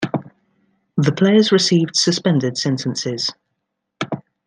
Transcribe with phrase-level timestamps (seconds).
[0.97, 3.31] The players received suspended sentences.